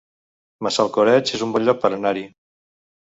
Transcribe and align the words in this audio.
Massalcoreig 0.67 1.33
es 1.39 1.43
un 1.47 1.53
bon 1.57 1.67
lloc 1.67 1.79
per 1.83 1.91
anar-hi 1.99 2.25